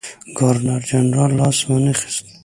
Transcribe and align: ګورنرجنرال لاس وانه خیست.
ګورنرجنرال 0.37 1.31
لاس 1.39 1.57
وانه 1.67 1.93
خیست. 1.99 2.25